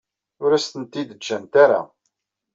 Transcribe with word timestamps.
Ur 0.43 0.51
asent-t-id-ǧǧant 0.57 1.53
ara. 1.63 1.81